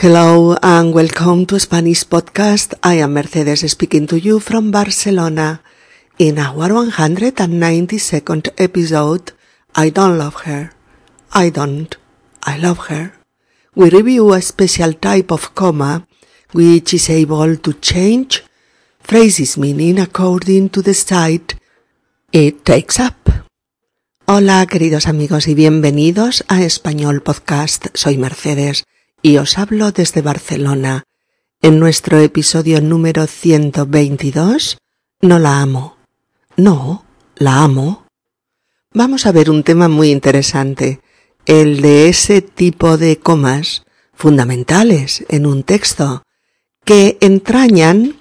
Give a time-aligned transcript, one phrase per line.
[0.00, 2.72] Hello and welcome to Spanish Podcast.
[2.84, 5.60] I am Mercedes speaking to you from Barcelona.
[6.20, 9.32] In our 192nd episode,
[9.74, 10.70] I don't love her.
[11.32, 11.96] I don't.
[12.44, 13.14] I love her.
[13.74, 16.06] We review a special type of comma
[16.52, 18.44] which is able to change
[19.00, 21.56] phrases meaning according to the site
[22.30, 23.16] it takes up.
[24.26, 27.86] Hola queridos amigos y bienvenidos a Español Podcast.
[27.94, 28.84] Soy Mercedes
[29.22, 31.04] y os hablo desde Barcelona.
[31.60, 34.78] En nuestro episodio número 122,
[35.20, 35.96] no la amo.
[36.56, 37.04] No,
[37.36, 38.06] la amo.
[38.92, 41.00] Vamos a ver un tema muy interesante,
[41.46, 43.84] el de ese tipo de comas
[44.14, 46.22] fundamentales en un texto,
[46.84, 48.16] que entrañan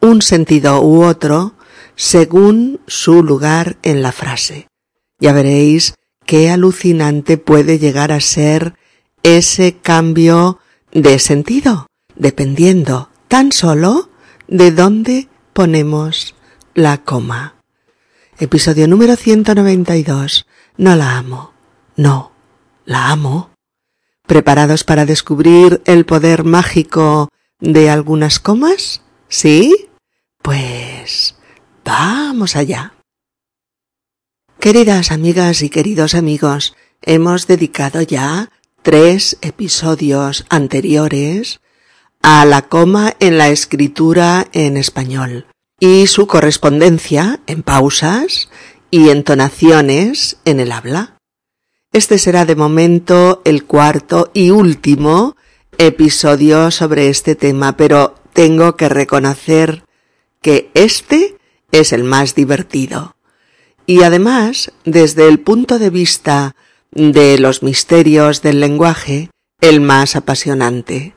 [0.00, 1.54] un sentido u otro
[1.94, 4.68] según su lugar en la frase.
[5.18, 5.94] Ya veréis
[6.26, 8.74] qué alucinante puede llegar a ser
[9.22, 10.58] ese cambio
[10.92, 11.86] de sentido,
[12.16, 14.10] dependiendo tan solo
[14.46, 16.34] de dónde ponemos
[16.74, 17.56] la coma.
[18.38, 20.46] Episodio número 192.
[20.76, 21.52] No la amo.
[21.96, 22.32] No,
[22.84, 23.50] la amo.
[24.26, 27.28] ¿Preparados para descubrir el poder mágico
[27.60, 29.02] de algunas comas?
[29.28, 29.88] ¿Sí?
[30.42, 31.34] Pues
[31.84, 32.94] vamos allá.
[34.60, 38.50] Queridas amigas y queridos amigos, hemos dedicado ya
[38.82, 41.60] tres episodios anteriores
[42.22, 45.46] a la coma en la escritura en español
[45.80, 48.48] y su correspondencia en pausas
[48.90, 51.18] y entonaciones en el habla.
[51.92, 55.36] Este será de momento el cuarto y último
[55.78, 59.84] episodio sobre este tema, pero tengo que reconocer
[60.42, 61.36] que este
[61.72, 63.16] es el más divertido.
[63.86, 66.56] Y además, desde el punto de vista
[66.90, 71.14] de los misterios del lenguaje el más apasionante.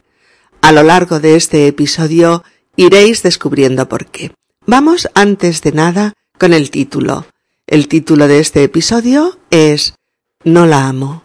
[0.61, 2.44] A lo largo de este episodio
[2.75, 4.31] iréis descubriendo por qué.
[4.66, 7.26] Vamos antes de nada con el título.
[7.67, 9.95] El título de este episodio es
[10.43, 11.23] No la amo.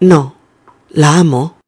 [0.00, 0.36] No,
[0.90, 1.58] la amo.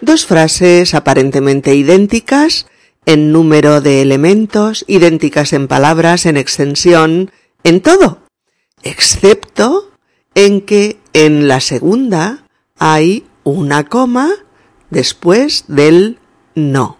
[0.00, 2.66] Dos frases aparentemente idénticas
[3.06, 7.30] en número de elementos, idénticas en palabras, en extensión,
[7.64, 8.22] en todo,
[8.82, 9.89] excepto
[10.34, 12.44] en que en la segunda
[12.78, 14.30] hay una coma
[14.90, 16.18] después del
[16.54, 16.98] no.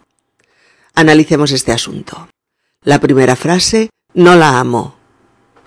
[0.94, 2.28] Analicemos este asunto.
[2.82, 4.96] La primera frase, no la amo.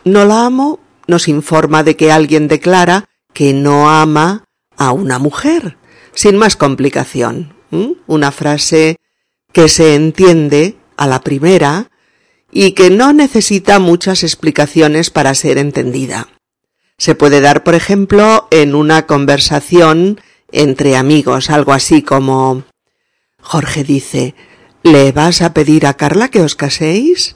[0.04, 4.46] No la amo nos informa de que alguien declara que no ama
[4.78, 5.78] a una mujer,
[6.14, 7.54] sin más complicación.
[8.06, 8.98] Una frase
[9.52, 11.90] que se entiende a la primera
[12.52, 16.28] y que no necesita muchas explicaciones para ser entendida.
[17.04, 20.22] Se puede dar, por ejemplo, en una conversación
[20.54, 22.64] entre amigos, algo así como
[23.42, 24.36] Jorge dice
[24.84, 27.36] ¿Le vas a pedir a Carla que os caséis?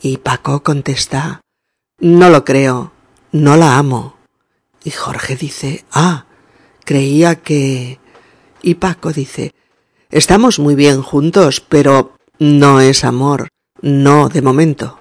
[0.00, 1.40] Y Paco contesta
[1.98, 2.92] No lo creo,
[3.32, 4.14] no la amo.
[4.84, 6.26] Y Jorge dice Ah,
[6.84, 7.98] creía que.
[8.62, 9.52] Y Paco dice
[10.10, 13.48] Estamos muy bien juntos, pero no es amor,
[13.82, 15.00] no de momento.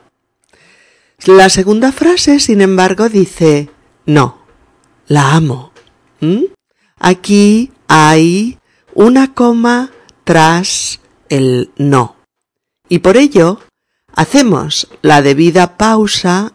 [1.23, 3.69] La segunda frase, sin embargo, dice
[4.07, 4.39] no,
[5.05, 5.71] la amo.
[6.21, 6.45] ¿Mm?
[6.99, 8.57] Aquí hay
[8.95, 9.91] una coma
[10.23, 12.15] tras el no.
[12.89, 13.59] Y por ello
[14.15, 16.53] hacemos la debida pausa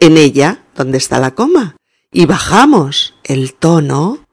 [0.00, 1.76] en ella, donde está la coma,
[2.10, 4.26] y bajamos el tono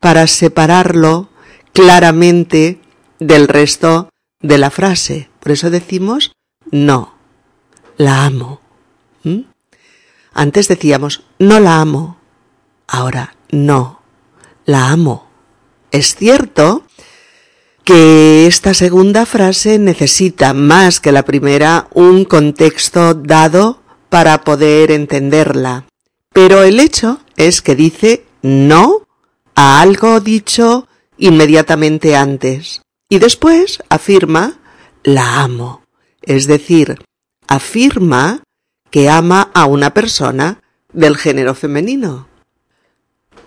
[0.00, 1.30] para separarlo
[1.72, 2.80] claramente
[3.18, 4.10] del resto
[4.40, 5.30] de la frase.
[5.40, 6.32] Por eso decimos
[6.70, 7.14] no,
[7.96, 8.60] la amo.
[9.22, 9.42] ¿Mm?
[10.36, 12.16] Antes decíamos no la amo,
[12.86, 14.00] Ahora, no,
[14.64, 15.28] la amo.
[15.90, 16.84] Es cierto
[17.84, 25.84] que esta segunda frase necesita más que la primera un contexto dado para poder entenderla.
[26.32, 29.02] Pero el hecho es que dice no
[29.54, 30.86] a algo dicho
[31.18, 34.58] inmediatamente antes y después afirma
[35.02, 35.82] la amo.
[36.22, 36.98] Es decir,
[37.48, 38.42] afirma
[38.96, 42.28] que ama a una persona del género femenino.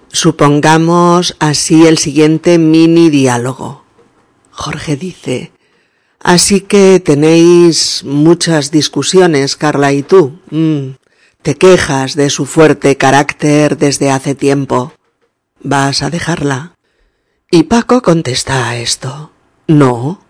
[0.09, 3.83] Supongamos así el siguiente mini diálogo.
[4.51, 5.51] Jorge dice,
[6.19, 10.39] Así que tenéis muchas discusiones, Carla y tú.
[10.51, 10.89] Mm,
[11.41, 14.93] te quejas de su fuerte carácter desde hace tiempo.
[15.63, 16.75] ¿Vas a dejarla?
[17.49, 19.31] Y Paco contesta a esto.
[19.65, 20.21] No,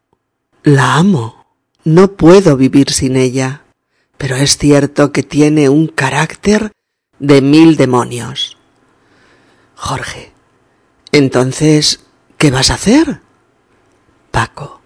[0.63, 1.45] la amo.
[1.83, 3.66] No puedo vivir sin ella.
[4.19, 6.74] Pero es cierto que tiene un carácter
[7.19, 8.57] de mil demonios.
[9.75, 10.33] Jorge.
[11.13, 12.01] Entonces,
[12.38, 13.21] ¿qué vas a hacer?
[14.30, 14.81] Paco.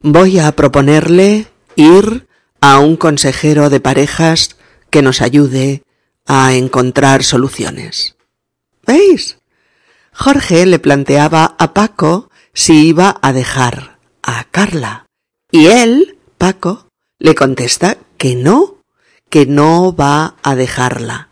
[0.00, 1.46] Voy a proponerle
[1.76, 2.26] ir
[2.60, 4.56] a un consejero de parejas
[4.90, 5.84] que nos ayude
[6.26, 8.16] a encontrar soluciones.
[8.84, 9.38] ¿Veis?
[10.12, 15.06] Jorge le planteaba a Paco si iba a dejar a Carla.
[15.52, 16.88] Y él, Paco,
[17.20, 18.82] le contesta que no,
[19.30, 21.30] que no va a dejarla,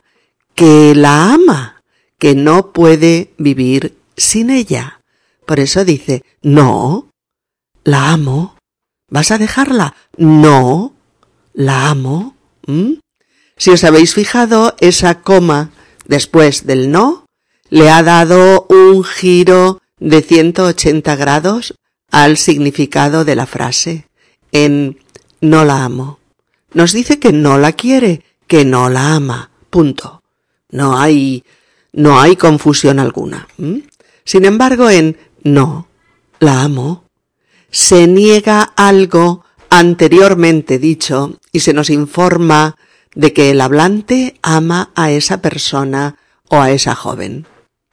[0.54, 1.82] que la ama,
[2.18, 5.00] que no puede vivir sin ella.
[5.46, 7.10] Por eso dice, no,
[7.84, 8.56] la amo.
[9.08, 9.94] ¿Vas a dejarla?
[10.16, 10.94] No,
[11.52, 12.34] la amo.
[12.66, 12.94] ¿Mm?
[13.56, 15.70] Si os habéis fijado, esa coma
[16.06, 17.26] después del no
[17.68, 21.74] le ha dado un giro de 180 grados
[22.10, 24.08] al significado de la frase.
[24.52, 24.98] En
[25.40, 26.18] no la amo.
[26.76, 29.48] Nos dice que no la quiere, que no la ama.
[29.70, 30.22] Punto.
[30.68, 31.42] No hay,
[31.94, 33.48] no hay confusión alguna.
[34.26, 35.88] Sin embargo, en no,
[36.38, 37.04] la amo,
[37.70, 42.76] se niega algo anteriormente dicho y se nos informa
[43.14, 46.16] de que el hablante ama a esa persona
[46.50, 47.46] o a esa joven.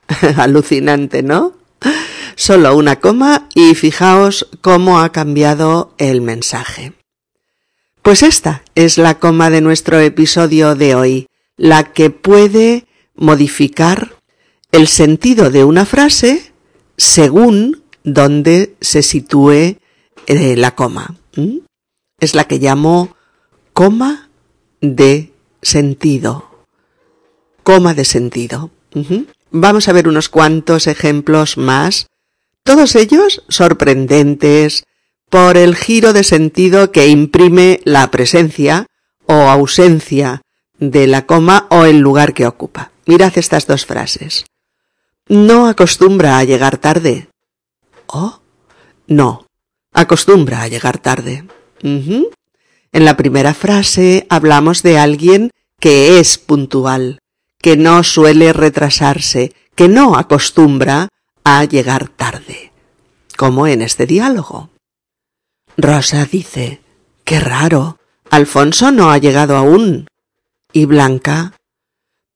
[0.36, 1.54] Alucinante, ¿no?
[2.36, 6.92] Solo una coma y fijaos cómo ha cambiado el mensaje.
[8.04, 12.86] Pues esta es la coma de nuestro episodio de hoy, la que puede
[13.16, 14.18] modificar
[14.74, 16.52] el sentido de una frase
[16.98, 19.78] según donde se sitúe
[20.28, 21.16] eh, la coma.
[22.20, 23.16] Es la que llamo
[23.72, 24.30] coma
[24.82, 26.52] de sentido.
[27.64, 28.70] Coma de sentido.
[29.50, 32.08] Vamos a ver unos cuantos ejemplos más,
[32.64, 34.84] todos ellos sorprendentes,
[35.34, 38.86] por el giro de sentido que imprime la presencia
[39.26, 40.44] o ausencia
[40.78, 42.92] de la coma o el lugar que ocupa.
[43.08, 44.46] Mirad estas dos frases.
[45.28, 47.30] No acostumbra a llegar tarde.
[48.06, 48.42] Oh,
[49.08, 49.48] no,
[49.92, 51.46] acostumbra a llegar tarde.
[51.82, 52.30] En
[52.92, 55.50] la primera frase hablamos de alguien
[55.80, 57.18] que es puntual,
[57.60, 61.10] que no suele retrasarse, que no acostumbra
[61.44, 62.72] a llegar tarde,
[63.36, 64.70] como en este diálogo.
[65.78, 66.82] Rosa dice,
[67.24, 67.98] qué raro,
[68.30, 70.08] Alfonso no ha llegado aún.
[70.72, 71.54] Y Blanca,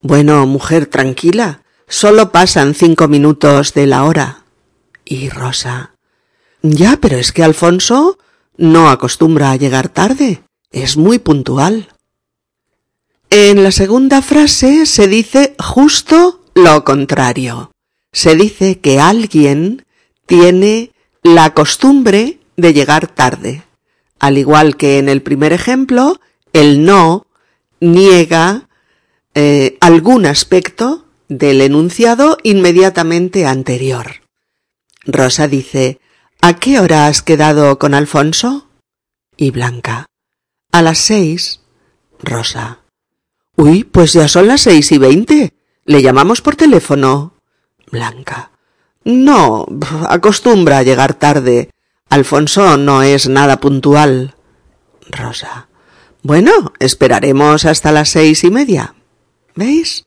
[0.02, 4.44] bueno, mujer tranquila, solo pasan cinco minutos de la hora.
[5.06, 5.94] Y Rosa,
[6.62, 8.18] ya, pero es que Alfonso
[8.58, 11.90] no acostumbra a llegar tarde, es muy puntual.
[13.30, 17.72] En la segunda frase se dice justo lo contrario.
[18.12, 19.86] Se dice que alguien
[20.26, 20.92] tiene
[21.24, 23.64] la costumbre de llegar tarde.
[24.20, 26.20] Al igual que en el primer ejemplo,
[26.54, 27.28] el no
[27.80, 28.68] niega
[29.34, 34.08] eh, algún aspecto del enunciado inmediatamente anterior.
[35.06, 36.00] Rosa dice,
[36.42, 38.68] ¿A qué hora has quedado con Alfonso?
[39.36, 40.08] Y Blanca,
[40.72, 41.62] a las seis.
[42.20, 42.80] Rosa,
[43.56, 45.54] uy, pues ya son las seis y veinte.
[45.86, 47.34] ¿Le llamamos por teléfono?
[47.92, 48.52] Blanca,
[49.04, 49.66] no,
[50.10, 51.70] acostumbra a llegar tarde.
[52.10, 54.36] Alfonso no es nada puntual.
[55.10, 55.68] Rosa.
[56.24, 58.96] Bueno, esperaremos hasta las seis y media.
[59.56, 60.06] ¿Veis?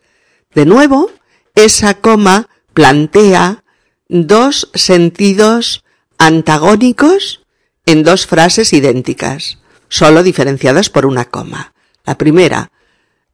[0.55, 1.11] De nuevo,
[1.55, 3.65] esa coma plantea
[4.09, 5.85] dos sentidos
[6.19, 7.43] antagónicos
[7.87, 9.59] en dos frases idénticas,
[9.89, 11.73] solo diferenciadas por una coma.
[12.05, 12.73] La primera,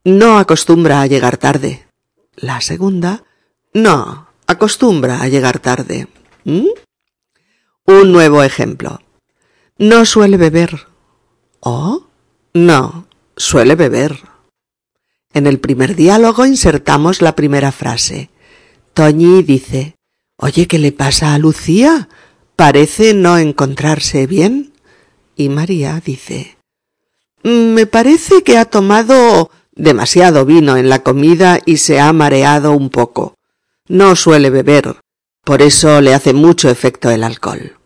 [0.04, 1.86] no acostumbra a llegar tarde.
[2.36, 3.24] La segunda,
[3.72, 6.08] no, acostumbra a llegar tarde.
[6.44, 6.68] ¿Mm?
[7.86, 9.00] Un nuevo ejemplo.
[9.78, 10.88] No suele beber.
[11.60, 12.08] ¿Oh?
[12.52, 14.18] No, suele beber.
[15.32, 18.30] En el primer diálogo insertamos la primera frase.
[18.92, 19.94] Toñi dice,
[20.36, 22.08] Oye, ¿qué le pasa a Lucía?
[22.56, 24.72] Parece no encontrarse bien.
[25.36, 26.56] Y María dice,
[27.44, 32.90] Me parece que ha tomado demasiado vino en la comida y se ha mareado un
[32.90, 33.34] poco.
[33.86, 34.96] No suele beber,
[35.46, 37.78] por eso le hace mucho efecto el alcohol.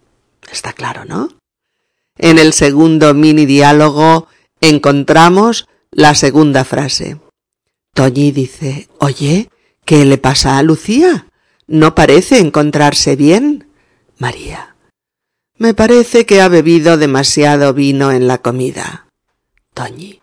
[0.51, 1.29] Está claro, ¿no?
[2.17, 4.29] En el segundo mini diálogo
[4.63, 7.21] encontramos la segunda frase.
[7.93, 9.51] Toñi dice, Oye,
[9.85, 11.27] ¿qué le pasa a Lucía?
[11.67, 13.69] No parece encontrarse bien.
[14.17, 14.75] María.
[15.59, 19.07] Me parece que ha bebido demasiado vino en la comida.
[19.75, 20.23] Toñi.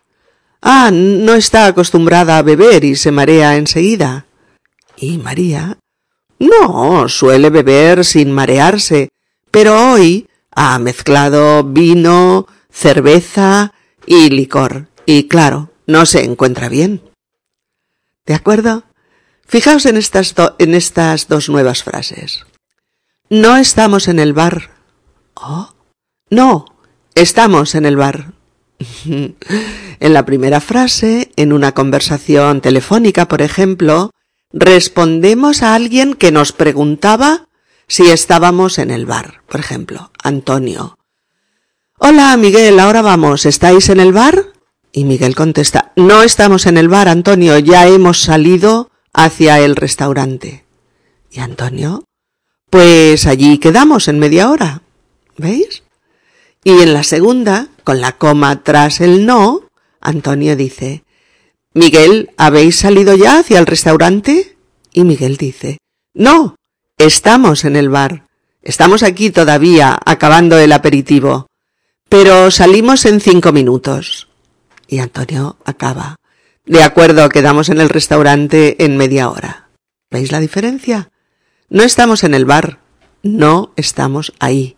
[0.60, 4.26] Ah, no está acostumbrada a beber y se marea enseguida.
[4.96, 5.78] Y María.
[6.38, 9.08] No, suele beber sin marearse,
[9.50, 13.72] pero hoy ha mezclado vino, cerveza
[14.06, 17.02] y licor, y claro, no se encuentra bien.
[18.26, 18.84] ¿De acuerdo?
[19.46, 22.44] Fijaos en estas, en estas dos nuevas frases.
[23.30, 24.70] No estamos en el bar.
[25.34, 25.74] Oh,
[26.30, 26.66] no,
[27.14, 28.32] estamos en el bar.
[29.06, 34.10] en la primera frase, en una conversación telefónica, por ejemplo,
[34.52, 37.48] respondemos a alguien que nos preguntaba
[37.86, 39.42] si estábamos en el bar.
[39.48, 40.98] Por ejemplo, Antonio.
[41.98, 43.46] Hola, Miguel, ahora vamos.
[43.46, 44.52] ¿Estáis en el bar?
[44.92, 50.64] Y Miguel contesta, no estamos en el bar, Antonio, ya hemos salido hacia el restaurante.
[51.30, 52.04] ¿Y Antonio?
[52.70, 54.82] Pues allí quedamos en media hora.
[55.36, 55.82] ¿Veis?
[56.64, 59.62] Y en la segunda, con la coma tras el no,
[60.00, 61.04] Antonio dice,
[61.74, 64.56] Miguel, ¿habéis salido ya hacia el restaurante?
[64.92, 65.78] Y Miguel dice,
[66.14, 66.56] No,
[66.96, 68.24] estamos en el bar.
[68.62, 71.46] Estamos aquí todavía, acabando el aperitivo.
[72.08, 74.28] Pero salimos en cinco minutos.
[74.86, 76.16] Y Antonio acaba.
[76.64, 79.68] De acuerdo, quedamos en el restaurante en media hora.
[80.10, 81.10] ¿Veis la diferencia?
[81.68, 82.78] No estamos en el bar,
[83.22, 84.76] no estamos ahí.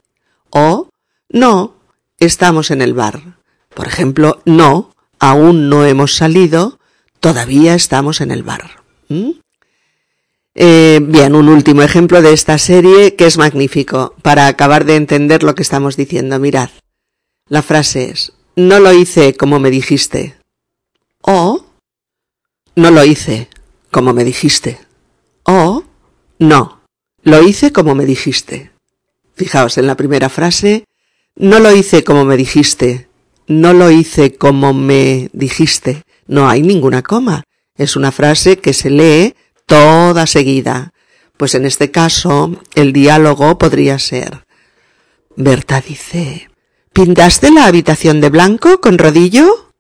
[0.51, 0.89] O
[1.29, 1.77] no,
[2.19, 3.39] estamos en el bar.
[3.75, 6.80] Por ejemplo, no, aún no hemos salido,
[7.21, 8.83] todavía estamos en el bar.
[10.55, 15.43] Eh, bien, un último ejemplo de esta serie que es magnífico para acabar de entender
[15.43, 16.39] lo que estamos diciendo.
[16.39, 16.71] Mirad,
[17.49, 20.37] la frase es, no lo hice como me dijiste.
[21.23, 21.65] O
[22.77, 23.49] no lo hice,
[23.91, 24.79] como me dijiste.
[25.45, 25.85] O,
[26.39, 26.81] no,
[27.23, 28.71] lo hice como me dijiste.
[29.35, 30.85] Fijaos en la primera frase,
[31.37, 33.09] no lo hice como me dijiste,
[33.47, 36.03] no lo hice como me dijiste.
[36.31, 37.43] No hay ninguna coma.
[37.77, 39.35] Es una frase que se lee
[39.67, 40.93] toda seguida.
[41.37, 44.45] Pues en este caso, el diálogo podría ser.
[45.35, 46.49] Berta dice,
[46.93, 49.73] ¿pintaste la habitación de blanco con rodillo?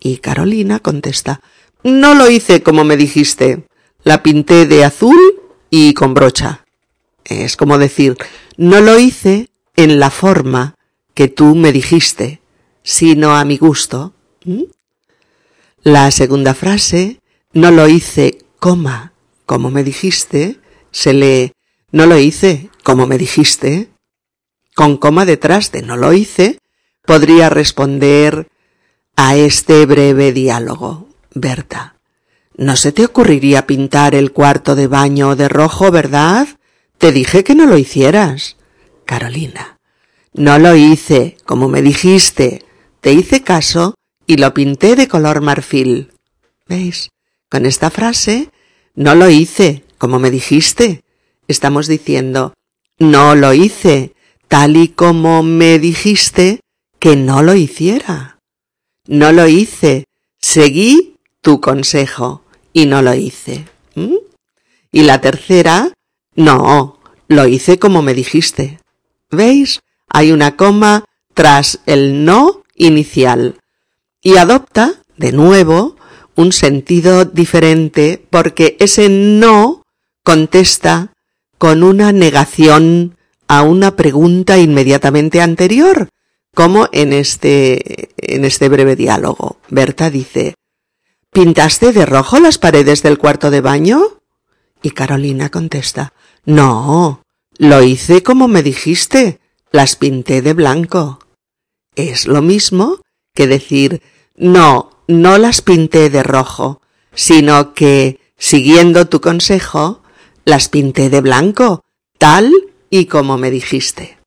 [0.00, 1.40] Y Carolina contesta,
[1.84, 3.64] no lo hice como me dijiste.
[4.02, 5.16] La pinté de azul
[5.70, 6.64] y con brocha.
[7.24, 8.16] Es como decir,
[8.56, 10.74] no lo hice en la forma
[11.14, 12.42] que tú me dijiste,
[12.82, 14.14] sino a mi gusto.
[14.44, 14.62] ¿Mm?
[15.84, 17.20] La segunda frase,
[17.52, 19.14] no lo hice, coma,
[19.46, 20.60] como me dijiste,
[20.92, 21.54] se lee,
[21.90, 23.88] no lo hice, como me dijiste.
[24.76, 26.60] Con coma detrás de no lo hice,
[27.04, 28.46] podría responder
[29.16, 31.08] a este breve diálogo.
[31.34, 31.96] Berta.
[32.56, 36.46] No se te ocurriría pintar el cuarto de baño de rojo, ¿verdad?
[36.98, 38.56] Te dije que no lo hicieras.
[39.04, 39.78] Carolina.
[40.32, 42.64] No lo hice, como me dijiste.
[43.00, 46.12] Te hice caso y lo pinté de color marfil.
[46.66, 47.10] ¿Veis?
[47.50, 48.50] Con esta frase,
[48.94, 51.04] no lo hice, como me dijiste.
[51.48, 52.54] Estamos diciendo,
[52.98, 54.14] no lo hice,
[54.48, 56.60] tal y como me dijiste
[56.98, 58.38] que no lo hiciera.
[59.06, 60.04] No lo hice,
[60.40, 63.66] seguí tu consejo y no lo hice.
[63.94, 64.16] ¿Mm?
[64.92, 65.92] Y la tercera,
[66.34, 66.98] no,
[67.28, 68.78] lo hice como me dijiste.
[69.30, 69.80] ¿Veis?
[70.08, 73.61] Hay una coma tras el no inicial
[74.22, 75.96] y adopta, de nuevo,
[76.36, 79.84] un sentido diferente porque ese no
[80.24, 81.12] contesta
[81.58, 83.16] con una negación
[83.48, 86.08] a una pregunta inmediatamente anterior,
[86.54, 89.58] como en este, en este breve diálogo.
[89.68, 90.54] Berta dice,
[91.32, 94.02] ¿Pintaste de rojo las paredes del cuarto de baño?
[94.82, 96.12] Y Carolina contesta,
[96.44, 97.22] No,
[97.58, 101.18] lo hice como me dijiste, las pinté de blanco.
[101.94, 103.00] Es lo mismo
[103.34, 104.02] que decir,
[104.36, 106.80] no, no las pinté de rojo,
[107.14, 110.02] sino que, siguiendo tu consejo,
[110.44, 111.84] las pinté de blanco,
[112.18, 112.52] tal
[112.90, 114.18] y como me dijiste.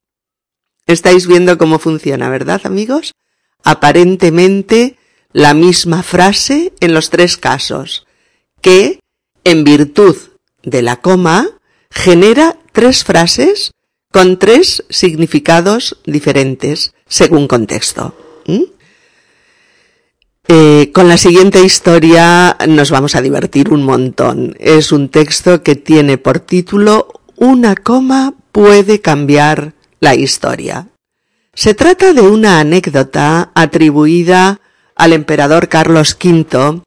[0.88, 3.14] Estáis viendo cómo funciona, ¿verdad, amigos?
[3.64, 4.98] Aparentemente
[5.34, 8.06] la misma frase en los tres casos,
[8.62, 9.00] que,
[9.44, 10.16] en virtud
[10.64, 11.50] de la coma,
[11.90, 13.72] genera tres frases
[14.12, 18.16] con tres significados diferentes según contexto.
[18.48, 18.75] ¿Mm?
[20.48, 24.56] Eh, con la siguiente historia nos vamos a divertir un montón.
[24.60, 30.88] Es un texto que tiene por título Una coma puede cambiar la historia.
[31.56, 34.60] Se trata de una anécdota atribuida
[34.96, 36.82] al emperador Carlos V,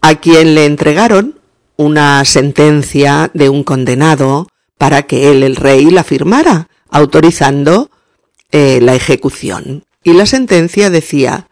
[0.00, 1.38] a quien le entregaron
[1.76, 7.90] una sentencia de un condenado para que él, el rey, la firmara, autorizando
[8.50, 9.84] eh, la ejecución.
[10.02, 11.46] Y la sentencia decía,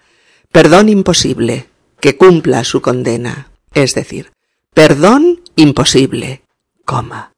[0.52, 1.68] perdón imposible,
[2.00, 3.50] que cumpla su condena.
[3.74, 4.32] Es decir,
[4.74, 6.42] perdón imposible,
[6.84, 7.32] coma,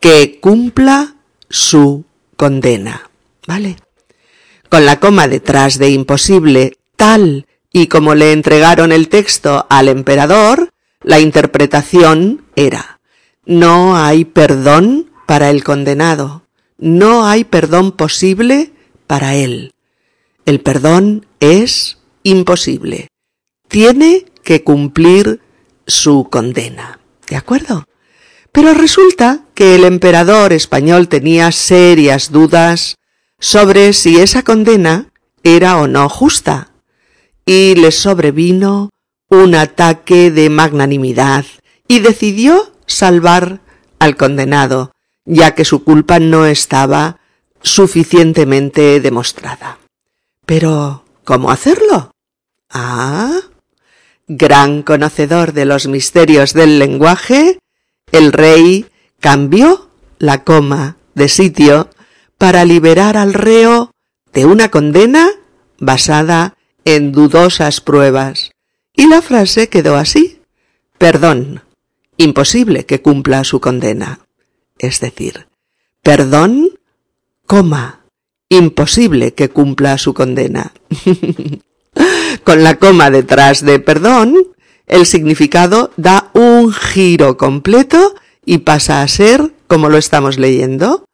[0.00, 1.16] que cumpla
[1.48, 2.04] su
[2.36, 3.10] condena.
[3.46, 3.76] ¿Vale?
[4.68, 10.70] Con la coma detrás de imposible, tal y como le entregaron el texto al emperador,
[11.02, 13.00] la interpretación era
[13.44, 16.46] no hay perdón para el condenado,
[16.78, 18.72] no hay perdón posible
[19.06, 19.74] para él.
[20.46, 23.08] El perdón es imposible.
[23.68, 25.40] Tiene que cumplir
[25.86, 27.00] su condena.
[27.28, 27.84] ¿De acuerdo?
[28.52, 32.96] Pero resulta que el emperador español tenía serias dudas
[33.38, 35.08] sobre si esa condena
[35.42, 36.72] era o no justa,
[37.44, 38.90] y le sobrevino
[39.28, 41.44] un ataque de magnanimidad
[41.88, 43.60] y decidió salvar
[43.98, 44.92] al condenado,
[45.24, 47.18] ya que su culpa no estaba
[47.62, 49.78] suficientemente demostrada.
[50.44, 52.12] Pero, ¿cómo hacerlo?
[52.70, 53.40] Ah,
[54.28, 57.58] gran conocedor de los misterios del lenguaje,
[58.10, 58.86] el rey
[59.20, 61.90] cambió la coma de sitio
[62.38, 63.92] para liberar al reo
[64.32, 65.30] de una condena
[65.78, 68.50] basada en dudosas pruebas.
[68.94, 70.40] Y la frase quedó así.
[70.98, 71.62] Perdón.
[72.16, 74.20] Imposible que cumpla su condena.
[74.78, 75.48] Es decir,
[76.02, 76.70] perdón,
[77.46, 78.01] coma.
[78.52, 80.74] Imposible que cumpla su condena.
[82.44, 84.36] Con la coma detrás de perdón,
[84.86, 91.06] el significado da un giro completo y pasa a ser, como lo estamos leyendo,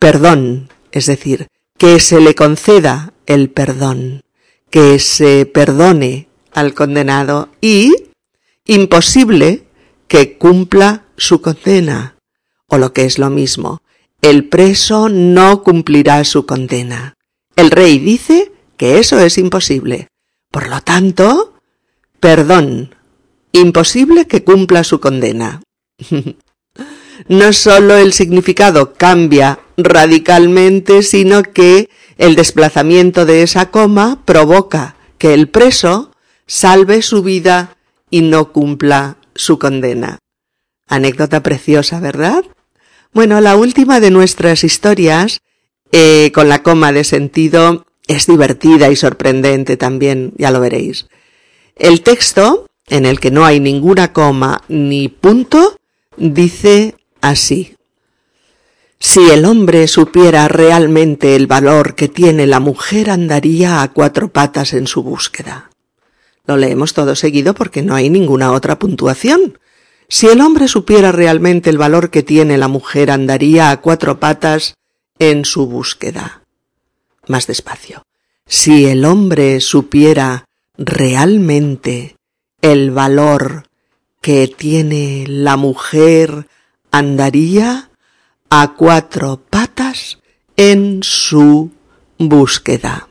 [0.00, 1.46] perdón, es decir,
[1.78, 4.22] que se le conceda el perdón,
[4.68, 7.94] que se perdone al condenado y
[8.64, 9.62] imposible
[10.08, 12.16] que cumpla su condena,
[12.66, 13.81] o lo que es lo mismo,
[14.22, 17.14] el preso no cumplirá su condena.
[17.56, 20.08] El rey dice que eso es imposible.
[20.50, 21.54] Por lo tanto,
[22.20, 22.94] perdón,
[23.50, 25.60] imposible que cumpla su condena.
[27.28, 35.34] no sólo el significado cambia radicalmente, sino que el desplazamiento de esa coma provoca que
[35.34, 36.12] el preso
[36.46, 37.76] salve su vida
[38.08, 40.18] y no cumpla su condena.
[40.86, 42.44] Anécdota preciosa, ¿verdad?
[43.12, 45.42] Bueno, la última de nuestras historias,
[45.92, 51.08] eh, con la coma de sentido, es divertida y sorprendente también, ya lo veréis.
[51.76, 55.78] El texto, en el que no hay ninguna coma ni punto,
[56.16, 57.76] dice así.
[58.98, 64.72] Si el hombre supiera realmente el valor que tiene la mujer, andaría a cuatro patas
[64.72, 65.70] en su búsqueda.
[66.46, 69.58] Lo leemos todo seguido porque no hay ninguna otra puntuación.
[70.12, 74.74] Si el hombre supiera realmente el valor que tiene la mujer, andaría a cuatro patas
[75.18, 76.42] en su búsqueda.
[77.28, 78.02] Más despacio.
[78.46, 80.44] Si el hombre supiera
[80.76, 82.16] realmente
[82.60, 83.64] el valor
[84.20, 86.46] que tiene la mujer,
[86.90, 87.88] andaría
[88.50, 90.18] a cuatro patas
[90.58, 91.70] en su
[92.18, 93.08] búsqueda.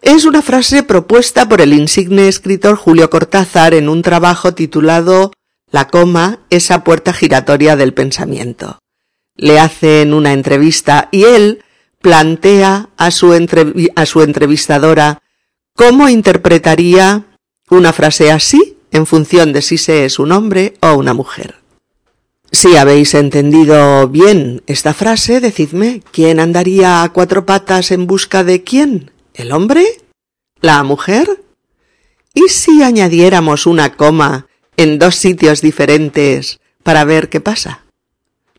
[0.00, 5.30] Es una frase propuesta por el insigne escritor Julio Cortázar en un trabajo titulado
[5.70, 8.78] La coma, esa puerta giratoria del pensamiento.
[9.36, 11.64] Le hacen una entrevista y él
[12.00, 13.32] plantea a su,
[13.94, 15.22] a su entrevistadora
[15.76, 17.26] cómo interpretaría
[17.70, 21.60] una frase así en función de si se es un hombre o una mujer.
[22.52, 28.64] Si habéis entendido bien esta frase, decidme, ¿quién andaría a cuatro patas en busca de
[28.64, 29.12] quién?
[29.34, 29.86] ¿El hombre?
[30.60, 31.44] ¿La mujer?
[32.34, 34.48] ¿Y si añadiéramos una coma
[34.80, 37.84] en dos sitios diferentes para ver qué pasa?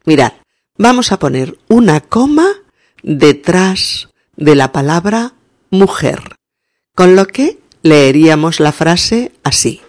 [0.06, 0.34] Mirad,
[0.78, 2.48] vamos a poner una coma
[3.02, 5.34] detrás de la palabra
[5.72, 6.36] mujer,
[6.94, 9.82] con lo que leeríamos la frase así.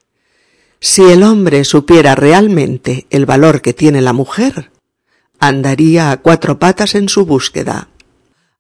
[0.81, 4.71] Si el hombre supiera realmente el valor que tiene la mujer,
[5.39, 7.89] andaría a cuatro patas en su búsqueda.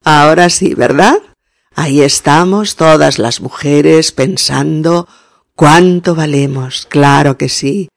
[0.05, 1.17] Ahora sí, ¿verdad?
[1.75, 5.09] Ahí estamos todas las mujeres pensando
[5.57, 7.89] cuánto valemos, claro que sí,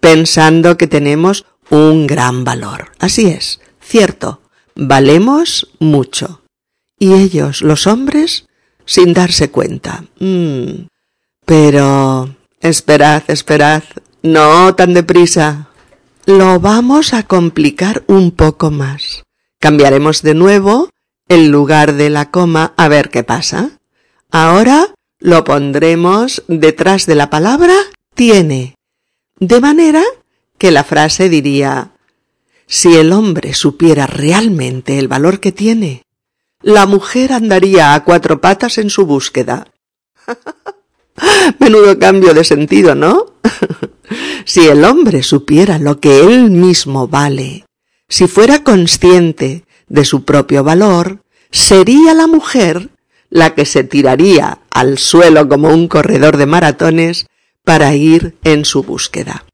[0.00, 2.92] pensando que tenemos un gran valor.
[2.98, 4.42] Así es, cierto,
[4.74, 6.42] valemos mucho.
[6.98, 8.46] Y ellos, los hombres,
[8.84, 10.04] sin darse cuenta.
[10.18, 10.86] Mm.
[11.44, 12.28] Pero
[12.60, 13.84] Esperad, esperad,
[14.22, 15.68] no tan deprisa.
[16.26, 19.22] Lo vamos a complicar un poco más.
[19.60, 20.90] Cambiaremos de nuevo
[21.28, 23.78] el lugar de la coma a ver qué pasa.
[24.32, 27.74] Ahora lo pondremos detrás de la palabra
[28.14, 28.76] tiene,
[29.38, 30.02] de manera
[30.58, 31.92] que la frase diría
[32.66, 36.02] si el hombre supiera realmente el valor que tiene,
[36.62, 39.68] la mujer andaría a cuatro patas en su búsqueda.
[41.58, 43.26] Menudo cambio de sentido, ¿no?
[44.44, 47.64] si el hombre supiera lo que él mismo vale,
[48.08, 52.90] si fuera consciente de su propio valor, sería la mujer
[53.30, 57.26] la que se tiraría al suelo como un corredor de maratones
[57.64, 59.44] para ir en su búsqueda.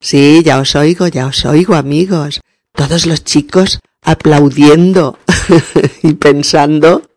[0.00, 2.40] Sí, ya os oigo, ya os oigo, amigos.
[2.74, 5.18] Todos los chicos aplaudiendo
[6.02, 7.08] y pensando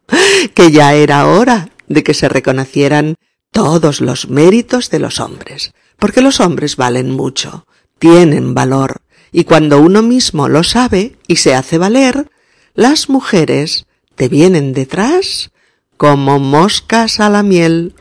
[0.53, 3.15] que ya era hora de que se reconocieran
[3.51, 7.65] todos los méritos de los hombres, porque los hombres valen mucho,
[7.99, 12.29] tienen valor, y cuando uno mismo lo sabe y se hace valer,
[12.73, 15.51] las mujeres te vienen detrás
[15.97, 17.95] como moscas a la miel.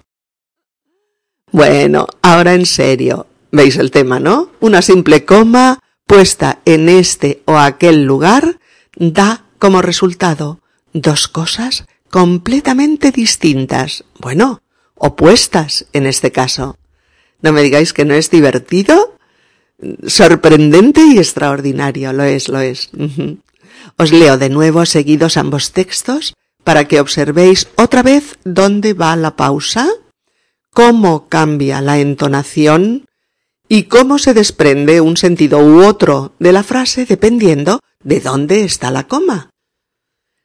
[1.51, 3.27] Bueno, ahora en serio.
[3.53, 4.51] ¿Veis el tema, no?
[4.61, 8.59] Una simple coma puesta en este o aquel lugar
[8.97, 10.61] da como resultado
[10.93, 14.05] dos cosas completamente distintas.
[14.19, 14.63] Bueno,
[14.97, 16.77] opuestas en este caso.
[17.43, 19.17] No me digáis que no es divertido,
[20.07, 22.13] sorprendente y extraordinario.
[22.13, 22.91] Lo es, lo es.
[23.97, 29.37] Os leo de nuevo seguidos ambos textos para que observéis otra vez dónde va la
[29.37, 29.89] pausa,
[30.71, 33.07] cómo cambia la entonación
[33.69, 38.91] y cómo se desprende un sentido u otro de la frase dependiendo de dónde está
[38.91, 39.51] la coma.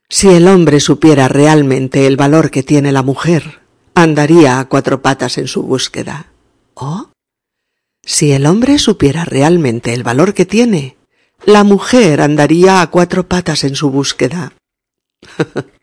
[0.10, 3.60] Si el hombre supiera realmente el valor que tiene la mujer,
[3.94, 6.32] andaría a cuatro patas en su búsqueda.
[6.74, 7.12] ¿Oh?
[8.04, 10.98] Si el hombre supiera realmente el valor que tiene,
[11.46, 14.54] la mujer andaría a cuatro patas en su búsqueda.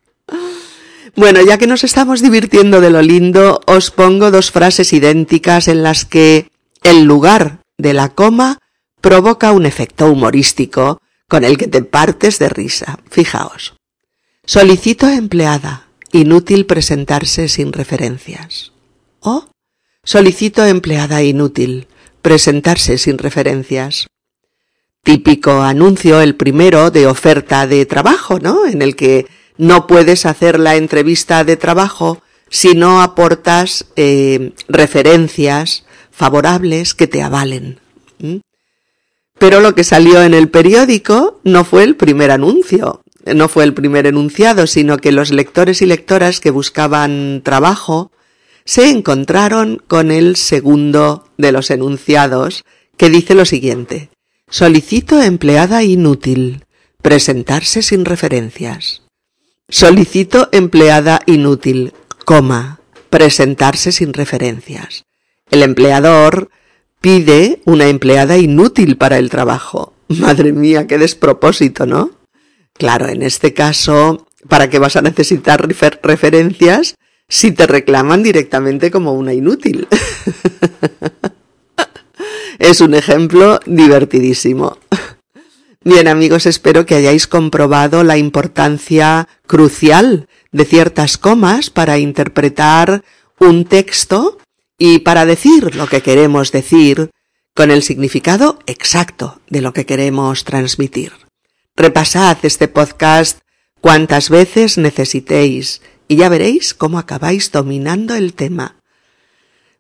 [1.17, 5.83] bueno, ya que nos estamos divirtiendo de lo lindo, os pongo dos frases idénticas en
[5.83, 6.49] las que
[6.83, 8.59] el lugar de la coma
[9.01, 12.99] provoca un efecto humorístico con el que te partes de risa.
[13.11, 13.75] Fijaos.
[14.45, 15.89] Solicito empleada.
[16.13, 18.73] Inútil presentarse sin referencias.
[19.21, 19.49] O
[20.05, 21.89] solicito empleada inútil.
[22.23, 24.07] Presentarse sin referencias.
[25.03, 28.67] Típico anuncio, el primero, de oferta de trabajo, ¿no?
[28.67, 29.27] En el que
[29.59, 37.23] no puedes hacer la entrevista de trabajo si no aportas eh, referencias favorables que te
[37.23, 37.81] avalen.
[39.38, 43.75] Pero lo que salió en el periódico no fue el primer anuncio, no fue el
[43.75, 48.11] primer enunciado, sino que los lectores y lectoras que buscaban trabajo
[48.64, 52.64] se encontraron con el segundo de los enunciados,
[52.97, 54.11] que dice lo siguiente
[54.49, 56.64] Solicito empleada inútil.
[57.03, 59.03] Presentarse sin referencias.
[59.69, 61.93] Solicito empleada inútil,
[62.25, 62.79] coma.
[63.11, 65.07] Presentarse sin referencias.
[65.51, 66.51] El empleador
[67.01, 69.93] pide una empleada inútil para el trabajo.
[70.09, 72.13] Madre mía, qué despropósito, ¿no?
[72.75, 75.67] Claro, en este caso, ¿para qué vas a necesitar
[76.03, 76.95] referencias
[77.29, 79.89] si te reclaman directamente como una inútil?
[82.61, 84.79] es un ejemplo divertidísimo.
[85.88, 93.05] Bien amigos, espero que hayáis comprobado la importancia crucial de ciertas comas para interpretar
[93.38, 94.37] un texto
[94.77, 97.12] y para decir lo que queremos decir
[97.55, 101.12] con el significado exacto de lo que queremos transmitir.
[101.77, 103.38] Repasad este podcast
[103.81, 108.75] cuantas veces necesitéis y ya veréis cómo acabáis dominando el tema.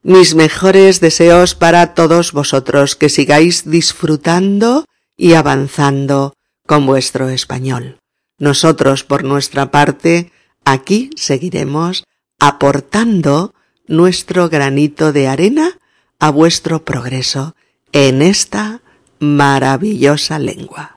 [0.04, 4.84] Mis mejores deseos para todos vosotros que sigáis disfrutando
[5.16, 6.34] y avanzando
[6.66, 7.98] con vuestro español.
[8.38, 10.32] Nosotros, por nuestra parte,
[10.64, 12.04] aquí seguiremos
[12.38, 13.54] aportando
[13.86, 15.78] nuestro granito de arena
[16.18, 17.54] a vuestro progreso
[17.92, 18.82] en esta
[19.18, 20.96] maravillosa lengua.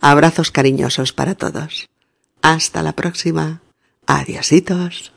[0.00, 1.88] Abrazos cariñosos para todos.
[2.42, 3.62] Hasta la próxima.
[4.06, 5.13] Adiositos.